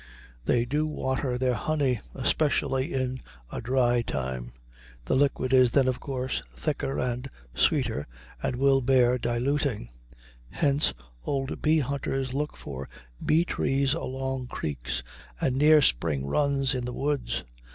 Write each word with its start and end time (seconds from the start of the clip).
They 0.45 0.65
do 0.65 0.87
water 0.87 1.37
their 1.37 1.53
honey, 1.53 1.99
especially 2.15 2.91
in 2.91 3.19
a 3.51 3.61
dry 3.61 4.01
time. 4.01 4.51
The 5.05 5.15
liquid 5.15 5.53
is 5.53 5.69
then 5.69 5.87
of 5.87 5.99
course 5.99 6.41
thicker 6.55 6.97
and 6.97 7.29
sweeter, 7.53 8.07
and 8.41 8.55
will 8.55 8.81
bear 8.81 9.19
diluting. 9.19 9.89
Hence 10.49 10.95
old 11.23 11.61
bee 11.61 11.81
hunters 11.81 12.33
look 12.33 12.57
for 12.57 12.89
bee 13.23 13.45
trees 13.45 13.93
along 13.93 14.47
creeks 14.47 15.03
and 15.39 15.55
near 15.55 15.83
spring 15.83 16.25
runs 16.25 16.73
in 16.73 16.85
the 16.85 16.93
woods. 16.93 17.43